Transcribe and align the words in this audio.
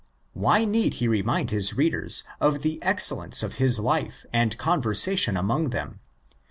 Why 0.33 0.65
need 0.65 0.95
he 0.95 1.07
remind 1.07 1.51
his 1.51 1.75
readers 1.75 2.23
of 2.39 2.63
the 2.63 2.81
excellence 2.81 3.43
of 3.43 3.57
his 3.61 3.77
life 3.79 4.25
and 4.33 4.57
conversation 4.57 5.37
among 5.37 5.65
them 5.69 5.89
(1. 5.89 5.99